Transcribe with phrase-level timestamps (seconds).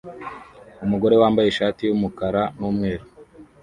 [0.85, 3.05] Umugore wambaye ishati y'umukara n'umweru